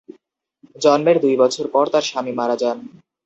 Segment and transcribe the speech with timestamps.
[0.75, 2.77] জন্মের দুই বছর পর তাঁর স্বামী মারা যান।